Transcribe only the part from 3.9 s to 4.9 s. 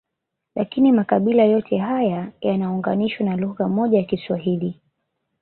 ya Kiswahili